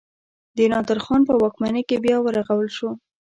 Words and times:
د 0.57 0.57
نادر 0.71 0.99
خان 1.05 1.21
په 1.29 1.33
واکمنۍ 1.41 1.83
کې 1.89 1.97
بیا 2.03 2.17
ورغول 2.21 2.67
شو. 2.77 2.89